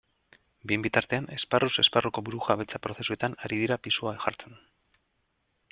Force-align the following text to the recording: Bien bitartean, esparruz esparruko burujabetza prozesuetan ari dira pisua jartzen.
Bien 0.69 0.85
bitartean, 0.85 1.27
esparruz 1.35 1.73
esparruko 1.83 2.23
burujabetza 2.29 2.81
prozesuetan 2.87 3.37
ari 3.45 3.61
dira 3.65 3.81
pisua 3.89 4.15
jartzen. 4.25 4.59